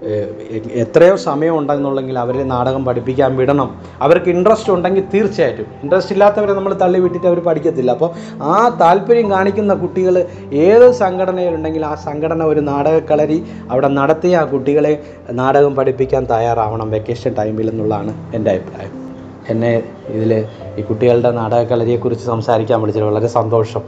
[0.74, 3.80] എത്രയോ സമയം ഉണ്ടെന്നുള്ളെങ്കിൽ അവരെ നാടകം പഠിപ്പിക്കാൻ വിടണം.
[4.00, 5.66] അവർക്ക് ഇൻട്രസ്റ്റ് ഉണ്ടെങ്കിൽ തീർച്ചയായിട്ടും.
[5.82, 7.90] ഇൻട്രസ്റ്റ് ഇല്ലാത്തവരെ നമ്മൾ തള്ളി വിട്ടിട്ട് അവർ പഠിക്കത്തില്ല.
[7.90, 8.10] അപ്പോൾ
[8.42, 15.74] ആ താല്പര്യം കാണിക്കുന്ന കുട്ടികൾ ഏത് സംഘടനയിലുണ്ടെങ്കിൽ ആ സംഘടന ഒരു നാടകക്കളരി അവിടെ നടത്തി ആ കുട്ടികളെ നാടകം
[15.74, 19.02] പഠിപ്പിക്കാൻ തയ്യാറാവണം വെക്കേഷൻ ടൈമിൽ എന്നുള്ളതാണ് എന്റെ അഭിപ്രായം.
[19.48, 20.46] എന്നെ ഇതിൽ
[20.78, 23.80] ഈ കുട്ടികളുടെ നാടകക്കളരിയെക്കുറിച്ച് സംസാരിക്കാൻ വിളിച്ചത് വളരെ സന്തോഷം.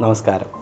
[0.00, 0.61] നമസ്കാരം.